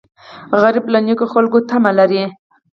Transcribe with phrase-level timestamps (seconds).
[0.61, 2.23] غریب له نیکو خلکو تمه لري